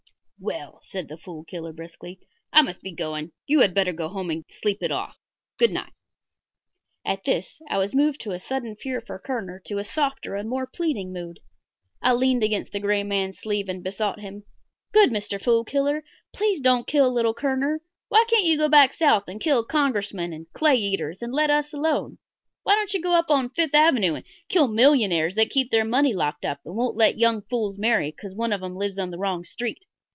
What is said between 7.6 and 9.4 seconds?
I was moved by a sudden fear for